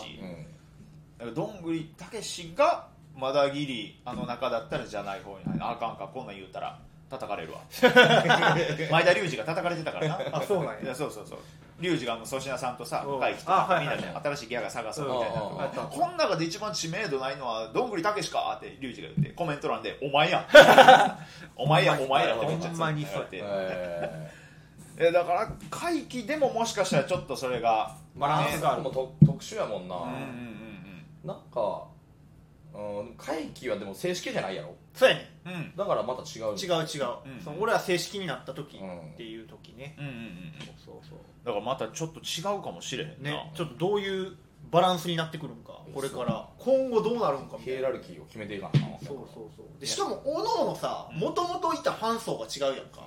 [1.18, 5.60] だからどんぐりたけしがまだギリあの中だったらじゃない方に入る。
[5.62, 6.78] あかんかこんなん言うたら
[7.10, 7.60] 叩かれるわ。
[7.72, 7.90] 前
[9.04, 10.18] 田隆二が叩かれてたからな。
[10.32, 10.80] あそうなんや。
[10.82, 11.38] いやそうそうそう。
[11.82, 13.20] 隆二があの粗品さんとさうん。
[13.20, 15.36] 会来てあはいはいみんなで新しいギャガ探そうみたいな、
[15.88, 18.54] こん中で一番知名度ないのはどんぐりたけしか？
[18.56, 20.46] って隆二が言ってコメント欄で「お前やん。
[21.56, 23.74] お前やお前や」ってめっちゃほんまにそう言われて。
[23.74, 24.32] え
[25.00, 31.84] えだから怪奇でももしかしたらちょっとそれがー、バランスがねもと特殊やもんな、うんうんうんなんか
[32.74, 34.74] うん会期はでも正式じゃないやろ。
[34.94, 35.37] そうやね
[35.76, 36.54] だからまた違う。
[36.54, 37.40] 違う違う、うん。
[37.42, 39.12] その俺は正式になった時うん。
[39.12, 40.52] っていう時ね、うんうんうん。
[40.84, 43.52] そうそうだからまたちょっと違うかもしれへんな、ね。
[43.54, 44.36] ちょっとどういう
[44.70, 45.80] バランスになってくるんか。
[45.94, 46.48] これから。
[46.58, 47.64] 今後どうなるんかみたいな。
[47.64, 49.80] ヒエラルキーを決めていかなそうそうそう。
[49.80, 53.02] でしかもおのおのさもともといたファン層が違うやんか。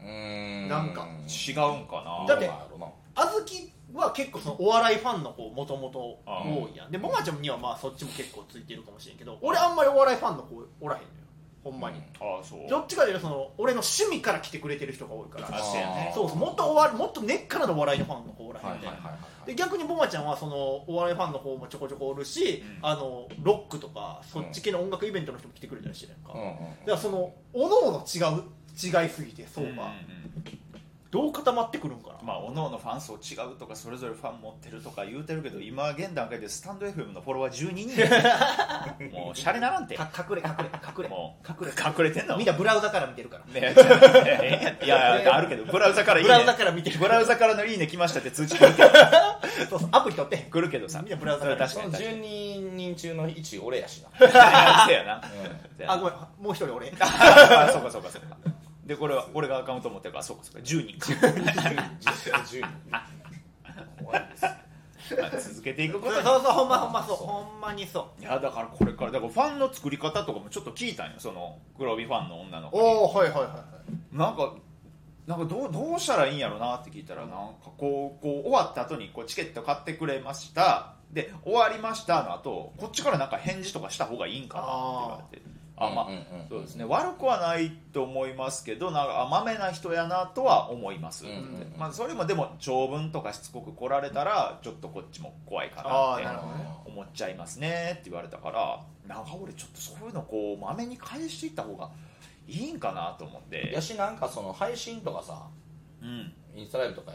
[0.00, 0.68] うーん。
[0.68, 1.06] なんか。
[1.26, 2.26] 違うんかな。
[2.26, 2.86] だってどうなんやろな。
[3.14, 6.90] あずきは結構そのお笑いファンの子もともと多いやん。
[6.90, 11.21] でもまちゃんにはまあそっちも結構ついてるかもしれんけど俺あんまりお笑いファンの子おらへんのよ
[11.62, 12.68] ほんまに、ああそう。
[12.68, 15.48] どっちかというとその俺の趣味から来てくれてる人が多いから。
[15.48, 16.12] あそうやね。
[16.14, 18.80] そうそうもっとお笑いもっと根っからのお笑いのファンの子おらへん。
[19.46, 22.86] で逆にボマちゃんはそのお笑いファンの方もちょこちょこおるし、うん。
[22.86, 26.42] あのロックとかそっち系の音楽イベントの人も来てくれたりしてるやんか、うん。
[26.42, 26.48] うん。
[26.50, 29.76] だからそのおのおの違う違いすぎてそううんうん
[31.12, 37.90] どう固まってくるんかな、まあおのおのファン層違うとかそれぞれファン持ってるとか言うてるけど今現段階でスタンド FM のフォロワー12人。
[38.00, 38.08] や
[39.12, 39.94] もうシャレならんて。
[39.94, 41.08] か隠れ隠れ隠れ。
[41.10, 41.72] もう隠れ。
[41.72, 42.38] 隠れてんの？
[42.38, 43.60] みんなブラウザから見てるから。
[43.60, 43.74] ね
[44.82, 46.98] いやいや あるけどブラウザからいいブラウザねから見てる。
[46.98, 48.88] ブラウザからのいいね来ましたって通知来るけど。
[49.68, 50.38] そうそうアプリ取って。
[50.38, 51.02] 来るけどさ。
[51.02, 52.16] みんなブラウザから確かに確かに。
[52.22, 54.86] 12人中の1俺やしな、 せやな。
[54.86, 55.92] せやな。
[55.92, 56.14] あごめん。
[56.14, 56.90] もう一人俺。
[56.98, 58.36] あそうかそうかそうか
[58.84, 61.12] でこれは俺がアカウント持ってるからそうかそうか10人か。
[62.00, 62.66] 実際10人
[64.04, 64.42] 怖いです
[65.20, 66.18] まあ続けていくこと。
[66.18, 67.16] にそうそうほんまほんまそう。
[67.16, 68.22] ほんまにそう。
[68.22, 71.14] いやだからこれからだからファンの作り方とかもちょっと聞いたんよ。
[71.18, 72.82] その黒帯ファンの女の子に。
[72.82, 73.64] おおはいはいはいは
[74.12, 74.16] い。
[74.16, 74.54] なんか
[75.26, 77.36] なんかどうどうしたらいいんやろなって聞いたらなんか
[77.76, 80.94] こうこう終わった後にこうチケット買ってくれました。
[81.12, 85.42] で終わりましたの後こっちからなんか返事とかした方がいいんかなって言われて。
[85.46, 86.48] あまあ、うんうんうん。
[86.48, 86.84] そうですね。
[86.84, 91.74] 悪くはないと思いますけどなんかあまめな人やなとは思います、うんうんうん。
[91.78, 101.90] まあ、それもでも長文とかしつこく来られたらちょっとこっちも怖いかなって思っちゃいますねって言われたからなんか俺ちょっとそういうのこうまめに返していった方が
[102.46, 103.72] いいんかなと思って。
[103.72, 105.46] やしなんかその配信とかさ
[106.02, 106.32] うん。
[106.54, 107.12] インスタライブとか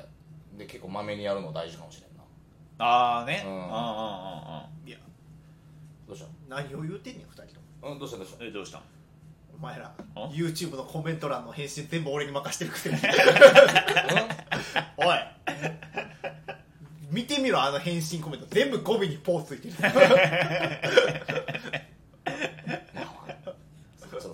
[0.58, 2.24] で結構まめにやるの大事かもしれんな。
[2.80, 4.88] ああね、ううんん、うんうんうん。
[4.88, 4.98] いや。
[6.08, 7.50] どうし何を言うてんねん二人とも。
[7.52, 8.82] たうんどうしたどうしたえどうしたん？
[9.58, 12.96] お前らあ？YouTube のコメント欄の返信全部俺に任してるくせに。
[12.96, 13.00] う
[14.98, 15.18] おい。
[17.12, 18.46] 見てみろあの返信コメント。
[18.50, 19.74] 全部語尾にポーついてる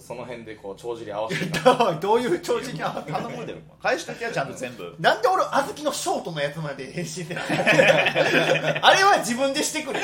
[0.05, 1.59] その辺でこう帳尻合わせて
[2.01, 4.93] どういう調子に合わせ頼むで 返しときはちゃんと全部。
[4.99, 7.41] なんで俺小豆のショートのやつまで返信せな
[8.81, 9.99] あれは自分でしてくれ。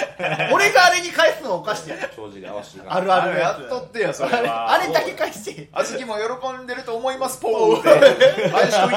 [0.53, 1.91] 俺があれに返すのはおかしい。
[2.15, 5.67] 帳尻合わせてあるあるやっとってよそれあれはあれだけ返して。
[5.73, 8.49] あずきも喜んでると思いますポーって。
[8.49, 8.95] 返しといて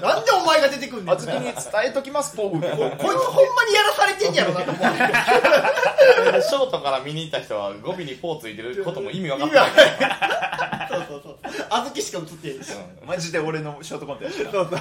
[0.00, 1.14] なんでお前が出てくんねん。
[1.14, 1.54] あずきに伝
[1.86, 2.68] えときますポーって。
[3.02, 6.42] こいつほんまにやらされてんやろなと思う。
[6.42, 10.11] ショートから見に行った人は語尾にポーついてることも意味わか意ってない味わかんない
[10.90, 11.38] そうそうそう。
[11.70, 12.72] 小豆しか映ってへんし。
[13.06, 14.50] マジで俺のショートコントやしな。
[14.50, 14.78] そうそう。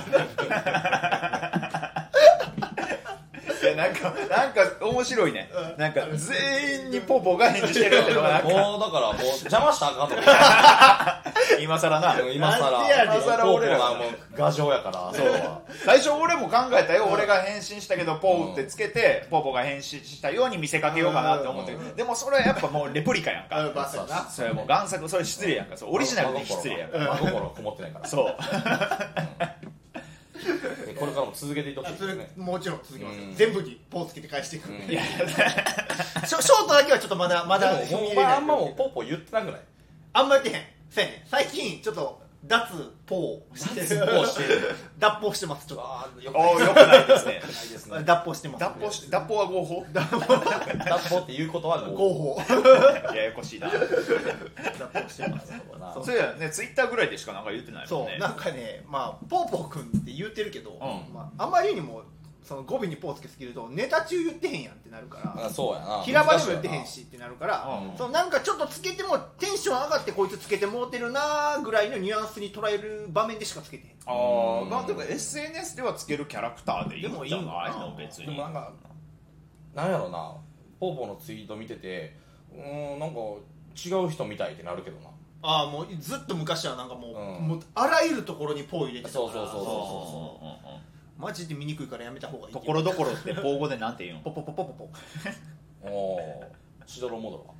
[3.61, 5.49] いやなんかなんか面白いね。
[5.77, 11.20] なんか全員にポポが返事してるってのがなんかもうだからもう邪魔したらあかんとか
[11.59, 12.19] 今更な。
[12.31, 13.07] 今さなんでやねん。
[13.07, 15.13] ら今さら俺らがもう牙城やから。
[15.13, 15.27] そう。
[15.27, 17.07] は最初俺も考えたよ。
[17.11, 21.75] 俺が返信したけどポーってつけてポポが返信したように見せかけようかなって思って。
[21.95, 23.67] でもそれはやっぱもうレプリカやんか。
[23.67, 25.09] うそうやなそれはもう贋作。
[25.09, 25.77] それ失礼やんか。
[25.77, 25.95] そう。
[25.95, 26.97] オリジナルで失礼やんか。
[26.97, 27.39] 真心。
[27.41, 28.05] がこもってないから。
[28.07, 28.35] そう。
[30.85, 32.31] でこれからも続けていってほしいですね。
[32.35, 33.19] もちろん続きます。
[33.19, 33.35] うん。
[33.35, 34.69] 全部にポーつけて返していく。
[34.69, 34.75] うん。
[34.89, 35.01] いや
[36.25, 39.61] ショショートだけはちょっとまだまだあんまもうポーポー言ってなくない？
[40.13, 40.61] あんま言ってへん
[40.91, 41.07] せん。
[41.25, 42.67] 最近ちょっと脱
[43.05, 44.01] ポーしてる。
[44.05, 44.75] ポーしてる。
[44.99, 47.33] 脱ポしてますちょっああよおーよくないですね。
[47.33, 47.99] ないですね。
[47.99, 48.59] と脱ポしてます。
[48.59, 49.85] 脱法し脱法は合法？
[49.93, 52.41] 脱ポーっていうことはもう合法。
[53.15, 53.69] ややこしいな。
[53.69, 55.51] 脱ポしてます。
[55.79, 56.05] なそう。
[56.05, 56.49] そうやね。
[56.49, 58.11] ツイッターぐらいでしかなんか言ってないもんね。
[58.11, 58.19] そう。
[58.19, 61.13] なんかねまあポーポーくんって言ってるけど、ん。
[61.13, 62.03] まあ、あまりにも
[62.43, 66.01] その語尾にポーつけすぎるとネタ中言ってへんやんってなるからあそうやな。
[66.03, 67.97] 平場でも言ってへんしってなるから、うん。
[67.97, 73.93] そのなんかちょっとつけてもテンション上がってこいつつけてもうてるなーぐらいのニュアンスに捉える場面でしかつけてへん。
[74.07, 77.95] ああまあでも SNS ではつけるキャラクターでいいんじゃないでもいいんかなの？
[77.95, 78.25] 別に。
[78.25, 78.71] でもなんか
[79.75, 79.87] な。
[79.87, 80.33] んやろな。
[80.79, 82.17] ポーポーのツイート見てて
[82.51, 83.19] うーんなんか
[83.75, 85.09] 違う人みたいってなるけどな。
[85.43, 87.47] ああもうずっと昔はなんかもう,、うん。
[87.49, 89.31] もうあらゆるところにポー入れてたから。
[89.31, 90.81] そうそうそうそ
[91.21, 94.89] マジで見にくいからやめた方がいいところどころってポー語でなんて言うんポポポポポポ。
[95.83, 96.89] おおー。
[96.89, 97.43] しどろもどろ。
[97.45, 97.53] は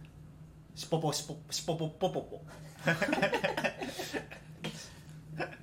[0.73, 2.21] しぽぽしぽしぽぽぽぽ。
[2.21, 2.41] ぽ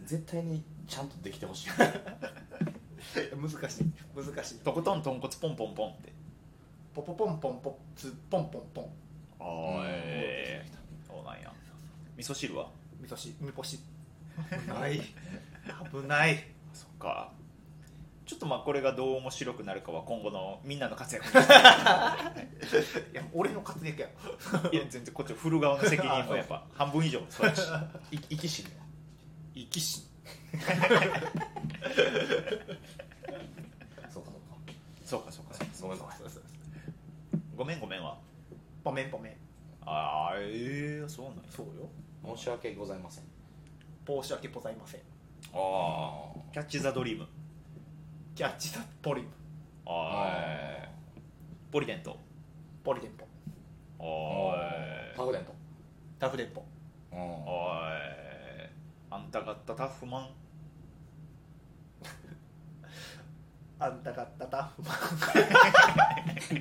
[0.05, 1.71] 絶対にちゃんとできてほしい。
[1.71, 3.93] 難しい。
[4.15, 4.59] 難しい。
[4.61, 6.13] とことん豚骨ポンポンポンって。
[6.95, 8.85] ポポポンポンポンツポンポンポン。
[9.41, 10.73] あええ
[11.07, 11.53] そうなんや。
[12.17, 12.71] 味噌汁は？
[13.01, 13.35] 味噌汁。
[13.41, 13.81] みぽし。
[14.51, 15.01] 危ない。
[15.93, 16.45] 危ない。
[16.73, 17.33] そっか
[18.29, 21.33] ちょっとまあこれがどう面白くなるかは今後のみんなの活躍 い
[23.15, 24.09] や俺の活躍や。
[24.71, 27.63] いや全然こっち振る側の責任もやっぱ 半分以上そうやし。
[28.11, 28.67] い生き死に。
[28.67, 28.73] は
[29.55, 30.07] 生き死
[34.11, 34.35] そうかそうか。
[35.03, 35.55] そうかそうか。
[35.75, 36.49] そうか
[37.57, 38.19] ごめんごめんごめんごめんは。
[38.85, 39.37] ポメンポメン。
[39.87, 41.43] ああええそうなんや。
[41.49, 41.89] そうよ。
[42.37, 43.25] 申し訳ございません。
[44.07, 45.01] 申し訳ございません。
[45.55, 47.27] ああキャッチ・ザ・ドリーム
[48.39, 49.23] キャッチザポリ。
[49.23, 49.29] ム
[49.85, 50.89] ああ
[51.73, 52.17] ポリデント。
[52.85, 53.27] ポリデンポ。
[53.99, 54.53] お
[55.17, 55.53] タフデント。
[56.21, 56.65] タフデンポ。
[57.11, 57.29] うんおい。
[59.11, 60.29] あんたがったタフマン。
[63.81, 64.91] あんたがったタフマ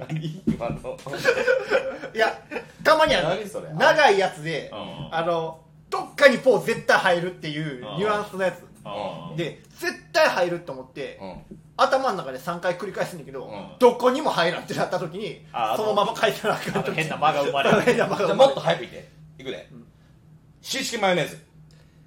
[0.08, 0.76] 何今の。
[0.76, 2.42] ンいや
[2.84, 3.28] たまにある。
[3.38, 3.72] 何それ。
[3.72, 5.16] 長いやつでうん。
[5.16, 8.66] あのどっかにポー絶対入るっていうニュアンスのやつ。
[8.84, 13.72] あで絶対入ると思ってうん頭の中で3回繰り返すんだけど、うん。
[13.80, 16.88] どこにも入らんってなった時にああのそのまま書いてなあかん時。
[16.88, 17.82] あの変な間が生まれる。
[17.86, 18.36] 変な間が生まれる。
[18.36, 19.70] もっと早くいっていくで。
[20.62, 21.46] シーチキンマヨネーズ。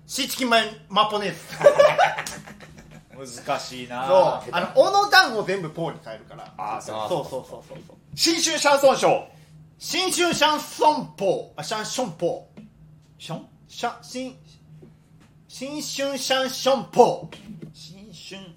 [0.07, 1.39] シーチキンマヨマポネーズ。
[3.47, 4.07] 難しいな。
[4.07, 4.15] そ
[4.51, 4.51] う。
[4.53, 6.53] あの小野団を全部ポーに変えるから。
[6.59, 6.97] ああそう。
[6.97, 7.97] あそうそうそうそうそう。
[8.15, 9.25] 新春シャンソンショー。
[9.79, 11.61] 新春シャンソンポー。
[11.61, 12.63] あシャンションポー。
[13.19, 13.47] ション？
[13.69, 14.37] シャ新
[15.47, 17.37] 新春シャンションポー。
[17.73, 18.13] 新春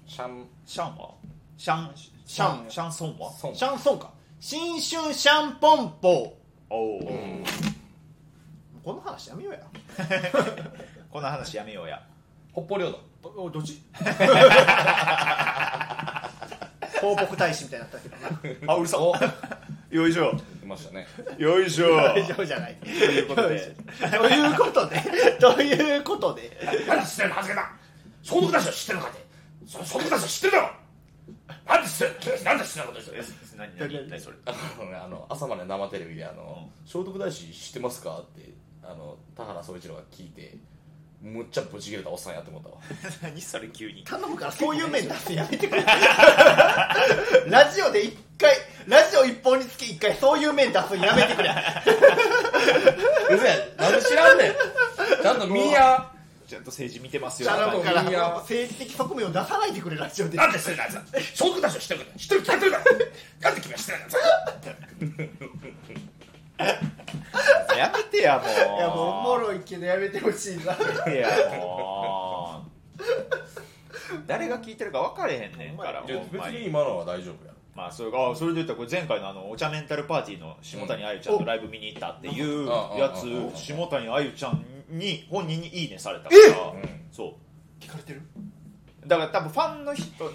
[0.06, 1.10] シャンシャンは？
[1.56, 1.90] シャン
[2.26, 2.92] シャンシャン。
[2.92, 3.30] ソンは？
[3.32, 3.54] ソン。
[3.54, 4.10] シャンソンか。
[4.40, 6.36] 新春シャンポンポ。
[6.70, 7.44] おお、ー
[8.84, 9.60] この話やめようや。
[11.10, 12.02] この話やめようや。
[12.52, 13.00] 北方領土。
[13.36, 13.80] おどっち？
[17.00, 18.16] 放牧大使みたいになったけど
[18.66, 18.72] な。
[18.72, 18.98] あうるさ。
[19.90, 20.32] よいしょ。
[20.62, 21.06] いましたね。
[21.38, 21.94] よいしょ。
[21.96, 22.74] 大丈夫じゃない。
[22.76, 23.76] ということで。
[24.00, 25.00] ということで。
[25.40, 26.58] ということで。
[26.88, 27.34] 何で知ってるの？
[27.36, 27.70] はずけだ
[28.22, 29.23] 消毒出しは知ってるのかって
[29.66, 30.70] その消毒出しは知ってるだろ！
[31.66, 33.22] なんで知ってるなんで知ってるのかってえ
[33.56, 34.36] 何何何それ？
[34.46, 38.18] あのあの朝まで生テレビであの、消毒大使知ってますか？
[38.20, 40.56] ってあの田原総一郎が聞いて
[41.22, 42.76] むっちゃブチ切れたおっさんやって思ったわ。
[43.22, 44.04] 何それ急に。
[44.04, 45.82] 頼むからそういう面出すやめてくれ
[47.46, 48.54] ラジオで一回
[48.86, 51.48] ラジオ一本につき一回そういう面出すのやめてくれ。
[53.34, 54.54] うぜなんで知らんねん。
[55.22, 56.10] ちゃんとミーヤ
[56.54, 60.84] ちゃんと政治見てますよ頼むから政治的側面を出さないでくれラジオでなんで知ってるんだ
[61.34, 62.84] 消毒出しは知ってるか知ってる知ってるだろ
[63.40, 65.16] なんで君は知ってるん
[67.68, 70.62] だやめてやもういやもうおもろいけどやめてほしいな
[71.12, 72.64] いやも
[73.00, 73.02] う
[74.28, 86.70] 誰が聞いてるか分かれへんねんからいやほんまに今のは大丈夫やまあそれがあそれで言ったらこれ前回のあのお茶メンタルパーティーの下谷あゆちゃんのライブ見に行ったっていうやつうん下谷あゆちゃんに本人にいいねされたから。
[86.70, 87.36] うんそ
[87.80, 88.22] 聞かれてる？
[89.04, 90.32] うだから多分ファンの人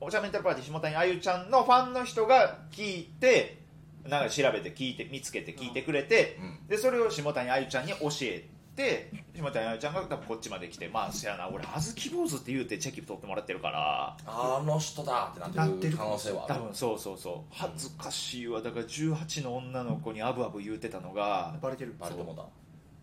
[0.00, 3.58] お茶メンタルパーティー下谷あゆちゃんのファンの人が聞いて
[4.06, 6.68] なんか調べて聞いて見つけて聞いてくれてうん。
[6.68, 14.16] でそれを下谷あゆちゃんに教えて下谷あゆちゃんが多分こっちまで来てまあせやな俺あずき坊主って言うてチェキ取ってもらってるから。
[14.26, 16.54] あの人だってなってる可能性はある。
[16.54, 17.54] 多分そうそうそう。
[17.54, 18.60] 恥ずかしいわ。
[18.62, 21.54] だから18の女の子にアブアブ言うてたのが。
[21.60, 21.94] バレてる。
[21.98, 22.44] バレてもだ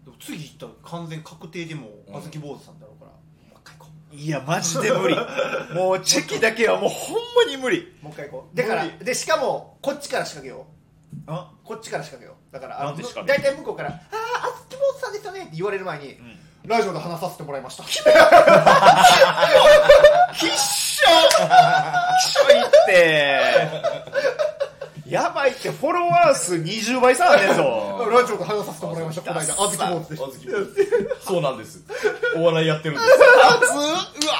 [0.05, 2.15] でも次行ったら完全確定でもうん。
[2.15, 3.17] あずき坊主さんだろうから、も
[3.55, 5.15] う一回行こいやマジで無理。
[5.75, 7.79] もうチェキだけはもうほんまに無理。
[8.01, 8.57] うもう一回行こう。
[8.57, 10.65] だからでしかもこっちから仕掛けよ
[11.27, 11.31] う。
[11.31, 11.51] あ？
[11.63, 12.53] こっちから仕掛けよう。
[12.53, 16.39] だからあのなんで仕掛け大体向こうから「あああずき坊主さんですよね」って言われる前に、ん。
[16.65, 17.84] ラジオで話させてもらいました。
[17.84, 18.04] きっしょ
[20.38, 23.41] きしょいって
[25.08, 26.36] やばいってフォロワー。
[26.36, 31.84] 数20倍差あんねんぞラジオで話させてもらいましたこの間あずき坊主であずき坊主そうなんです
[32.36, 33.78] お笑いやってるんです熱う
[34.30, 34.36] わ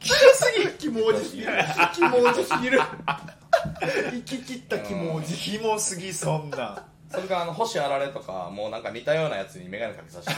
[0.00, 1.48] きつきつすぎキモおじすぎる
[1.94, 10.34] キモおじすぎる行き切ったキモおじキモすぎそんなんそれからあの星あられとかもうなんか似たようなやつに眼鏡かけさせて。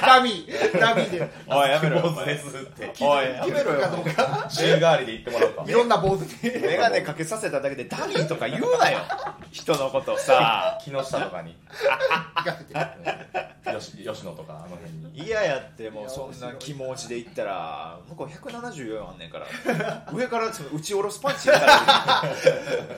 [0.00, 0.80] ダミー。
[0.80, 3.80] ダミーでおいやめろよ坊主ですっておいや決めろよ
[4.48, 5.64] 週替わりで言ってもらうか。
[5.66, 6.58] いろんな坊主で。
[6.60, 9.00] メガネかけさせただけでダミーとか言うなよ。
[9.50, 10.78] 人のことさ。
[10.82, 11.54] 木下とかに。
[13.78, 15.08] 吉野とかあの辺に。
[15.26, 19.46] 嫌やってもうそんな気持ちで言ったら向こう174あんねんから。
[20.12, 22.24] 上からその打ち下ろすパンチやから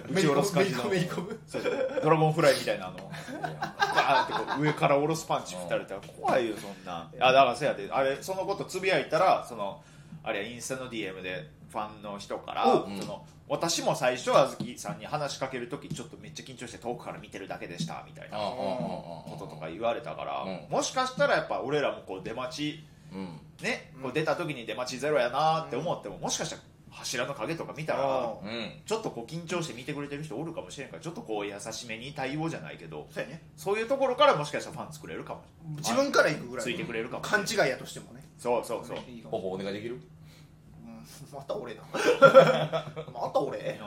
[0.08, 0.84] 打ち下ろす感じの。
[0.84, 1.40] めり込む。
[1.46, 5.94] そうそうドラゴンフライみたいなあのバーンってこう上から下ろすパンチ打たれた。
[5.94, 7.10] ら怖いよそんな。
[7.20, 7.88] あだからせやで。
[7.90, 9.82] あれそのことつぶやいたらその
[10.22, 12.98] あれインスタの DM でファンの人から、うん。
[13.00, 20.70] その私も最初あずきさんに話しかける時ちょっとめっちゃ緊張して遠くから見てるだけでしたみたいなここととか言われたから、うん。
[20.70, 23.40] もしかしたらやっぱ俺らもこう出待ちうん。
[23.62, 28.70] ね、こう出た時に出待ちゼロやなって思っても、もしかしたら柱の影とか見たらうんうん。
[28.84, 33.42] ちょっとこう緊張して見てくれてる人おるかもしれんからちょっとこう優しめに対応じゃないけどそうやね。
[33.56, 35.42] そういうところからもしかしたらファン作れるかも
[35.76, 38.22] 自分から行くぐらいついてくれるかも勘違いやとしてもね。
[38.38, 39.94] そうそうそう、いいかもほぼお願いできる？
[40.84, 41.04] うん。
[41.32, 41.82] また俺だ。
[43.12, 43.78] また俺？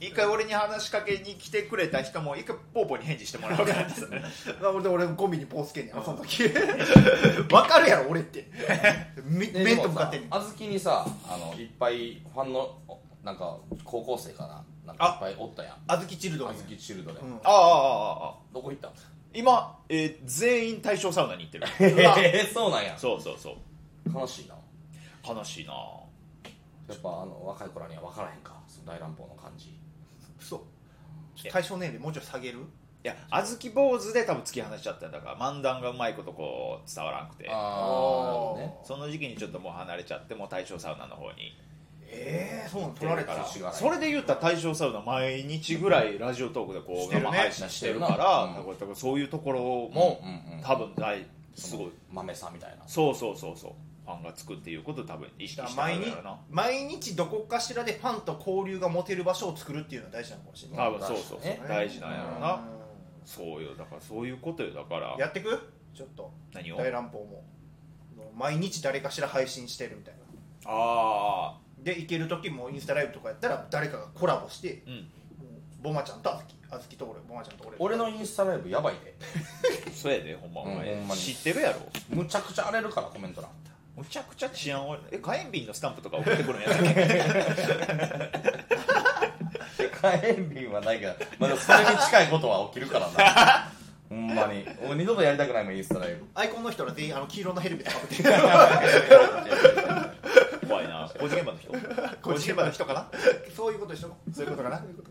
[0.00, 3.66] 一回俺に話しかけに来てくれた人も一回ポーポーに返事してもらう。
[3.66, 6.44] から俺で俺コンビニポースケにあその時。
[7.52, 8.48] わかるやろ俺って。
[9.24, 10.34] 面と向かってんねん。
[10.34, 12.78] あずきにさあのいっぱいファンの
[13.24, 15.76] なんか高校生かななんかいっぱいおったやん。
[15.88, 16.58] あずきチルドあレン。
[16.60, 17.36] ずきチルドレン、うん。
[17.36, 18.92] ああああああどこ行ったん？
[19.34, 21.66] 今、えー全員対象サウナに行ってる。
[21.80, 22.96] えー、そうなんや。
[22.96, 23.56] そうそうそう。
[24.14, 24.54] 悲しいな。
[25.28, 25.72] 悲しいな。
[26.88, 28.52] やっぱあの若い頃には分からへんか
[28.86, 29.76] 大乱暴の感じ。
[30.38, 30.60] そう
[31.50, 32.60] 対象年齢もうちょい下げる？
[33.04, 37.48] いや小豆坊主で多分突き放しちゃったんだから漫談がうまいことこう伝わらなくて。
[37.48, 38.74] ああなるほどね。
[38.82, 41.56] その時期にちょっともう離れちゃってもう大正サウナの方に。
[42.08, 47.26] ええそうなの取られたからそれで言ったら大正サウナ毎日ぐらいラジオトークでこうしてるね。
[47.30, 48.54] 生配信してるからうん。
[48.54, 50.62] だからそういうところもうんうんうん。
[50.64, 51.90] 多分大すごい。
[52.12, 52.76] 豆さんみたいな。
[52.86, 53.72] そうそうそうそう
[54.06, 60.86] ファンがつくっていうことを多分意識して毎日るからな毎日どこかしらでファンと交流が持てる場所を作るっていうのは大事なのかもしれない。
[60.86, 61.40] 多分そうそうそう。
[61.40, 61.60] ね。
[61.68, 62.54] 大事なんやろな。
[62.54, 62.58] う
[63.24, 63.74] そうよ。
[63.74, 64.72] だからそういうことよ。
[64.72, 65.16] だから。
[65.16, 65.72] んやってく？
[65.92, 66.32] ちょっと。
[66.54, 66.76] 何を？
[66.76, 67.42] 大乱暴も。
[68.36, 70.20] 毎日誰かしら配信してるみたいな。
[70.70, 74.94] ああで行ける時もインスタライブとかやったら誰かがコラボしてうん。
[74.94, 77.76] もうボマちゃんとあずきあずきと俺ボマちゃんと俺。
[77.78, 79.14] 俺のインスタライブやばいで。
[79.92, 81.80] そうやでほんまお前、知ってるやろ。
[82.10, 83.50] むちゃくちゃ荒れるからコメント欄
[83.96, 85.02] むちゃくちゃ治安悪い。
[85.12, 86.94] え火炎瓶のスタンプとか送ってくるんやったっけ
[89.90, 93.68] 火炎瓶はないけど、まあ、でもそれに近いことは起きるからな。
[94.08, 94.64] ほんまに。
[94.86, 96.24] 俺二度とやりたくないもんインスタライブ。
[96.34, 98.30] アイコンの人ら全員あの黄色のヘルメットかぶってる。
[100.68, 101.10] 怖いな。
[101.18, 101.72] 工事現場の人。
[102.22, 103.08] 工事現場の人かな？
[103.56, 104.14] そういうことでしょ？
[104.32, 104.78] そういうことかな？
[104.78, 105.10] そういうこと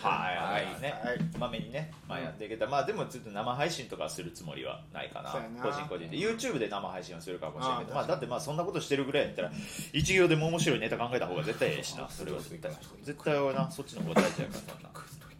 [0.00, 1.38] はいはいね、はい。
[1.38, 2.66] まめにね、まあ、やっていけた。
[2.66, 5.30] ら、まあでもちょっと生配信とかするつもりはないかな。
[5.62, 6.18] 個人個人で。
[6.18, 7.94] YouTube で生配信はするかもしれないけど。
[7.94, 9.52] まあ、だってまあそんなことしてるぐらいやったら
[9.92, 12.72] 一行でも面白いネタ考えた方が絶対ええしなそれは絶対。
[13.02, 14.90] 絶対はなそっちの方が大事やからな、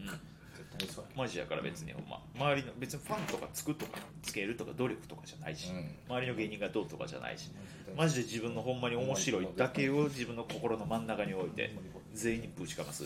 [0.01, 1.93] うん、マジやから別に。
[1.93, 5.95] ほんま周りの別にファンとかつくとかつけるとか努力とかじゃないし、うん。
[6.09, 7.51] 周りの芸人がどうとかじゃないし。
[7.95, 11.75] マジで自分のほんまに面白いだけを自分の心の真ん中に置いて
[12.13, 13.05] 全員にぶちかます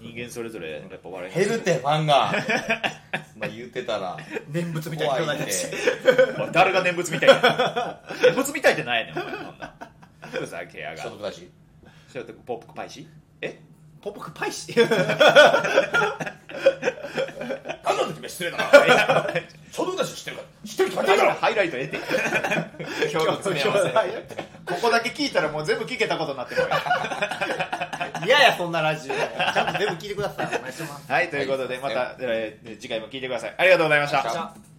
[0.00, 2.32] 人間それぞれやっぱ笑い減るってファンが。
[3.36, 4.16] まあ言ってたら。
[4.48, 5.38] 念仏みたいな人がい
[6.52, 8.00] 誰が念仏みたいな？
[8.22, 9.12] 念仏みたいってないね。
[9.12, 9.74] んお前そんな
[10.32, 11.48] ふざけやが所得だし。
[12.10, 13.08] それとポップパイシ
[13.40, 13.58] え？
[14.00, 14.94] ポップクパイシ何な
[18.04, 18.64] んだ君失礼だな。
[19.72, 20.48] 所得だし知ってるから。
[20.68, 21.96] 知ってる決まってるだろハイライト得て。
[23.10, 23.90] 今日の詰め合わせ。
[24.66, 26.62] ここだけ聞いたらもう全部聞けたことになってる
[28.24, 30.46] 嫌やそんなラジオちゃんと全部聞いてください。
[30.46, 31.12] お願いします。
[31.12, 33.54] はいということでまた、えー次回も聞いてください。
[33.56, 34.73] ありがとうございました